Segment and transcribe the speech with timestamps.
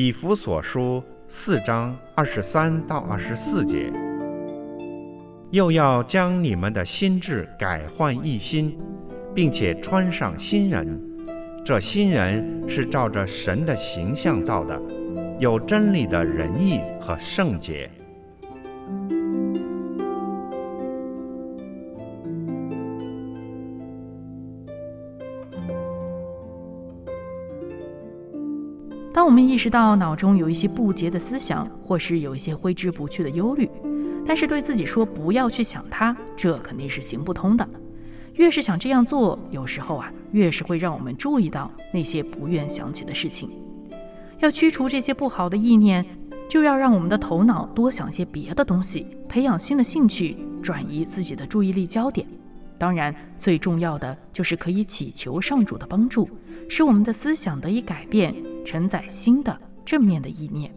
[0.00, 3.92] 以弗所书四章二十三到二十四节，
[5.50, 8.78] 又要将你们的心智改换一新，
[9.34, 11.02] 并且穿上新人。
[11.64, 14.80] 这新人是照着神的形象造的，
[15.40, 17.90] 有真理的仁义和圣洁。
[29.18, 33.68] 当我们意识到脑中有一些不洁的思想，或是有一些挥之不去的忧虑，
[34.24, 37.68] 但是对自己说不要去想它，这肯定是行不通的。
[38.34, 43.50] 越是想这样做，有时候啊，越是会让我们注意到那些不愿想起的事情。
[44.38, 46.06] 要驱除这些不好的意念，
[46.48, 52.24] 就要让我们的头脑多想些别的东西，培养新的兴趣，转移自己的注意力焦点。
[52.78, 56.28] 当然，最重要的就是可以祈求上主的帮助，
[56.68, 58.32] 使我们的思想得以改变，
[58.64, 60.72] 承载新的正面的意念。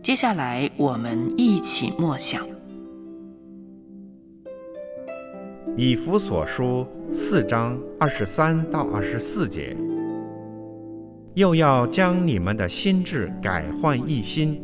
[0.00, 2.42] 接下来，我们一起默想
[5.76, 9.76] 《以弗所书》四章二十三到二十四节，
[11.38, 14.60] 又要将你们的心智改换一新，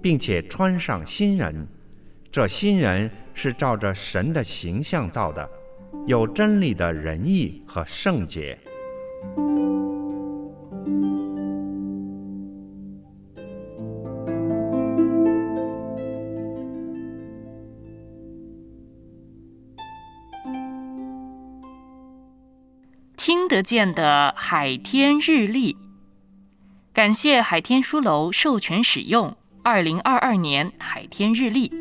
[0.00, 1.66] 并且穿上新人。
[2.30, 5.50] 这新人是照着神的形象造的，
[6.06, 8.56] 有真理的仁义和圣洁。
[23.16, 25.76] 听得见的海天日历，
[26.94, 31.72] 感谢海天书楼授权使用二零二二年海天日历。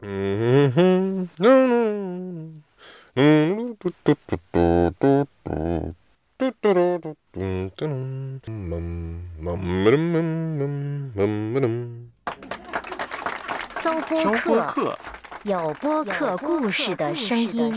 [0.00, 2.54] 嗯哼，嗯
[3.14, 3.47] 嗯，
[3.80, 5.94] 嘟嘟嘟嘟嘟嘟，
[6.36, 7.86] 嘟嘟嘟嘟嘟
[11.60, 11.62] 嘟，
[13.76, 14.98] 搜播客，
[15.44, 17.72] 有播客故事的声音。